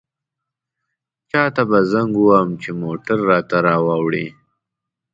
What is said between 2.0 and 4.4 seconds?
ووهم چې موټر راته راوړي.